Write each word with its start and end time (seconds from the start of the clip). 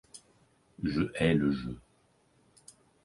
Je 0.83 1.11
hais 1.13 1.35
le 1.35 1.51
jeu. 1.51 1.77